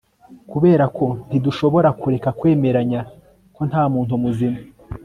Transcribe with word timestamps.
kuberako 0.51 1.05
ntidushobora 1.27 1.89
kureka 1.99 2.29
kwemeranya 2.39 2.99
ko 3.55 3.61
ntamuntu 3.69 4.13
muzima 4.23 4.59